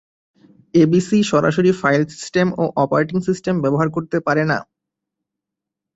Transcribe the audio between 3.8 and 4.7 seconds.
করতে পারে না।